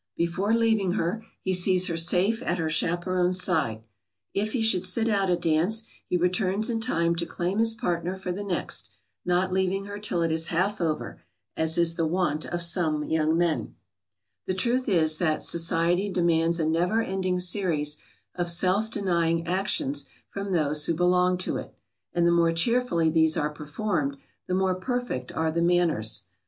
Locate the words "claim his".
7.27-7.75